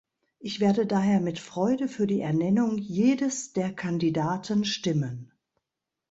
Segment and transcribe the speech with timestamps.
[0.39, 5.31] Ich werde daher mit Freude für die Ernennung jedes der Kandidaten stimmen.